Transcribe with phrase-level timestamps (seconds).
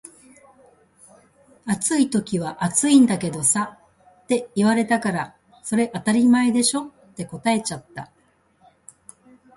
[1.69, 3.77] 「暑い時は暑いんだけどさ」
[4.23, 8.09] って言われたから「それ当たり前でしょ」って答えちゃった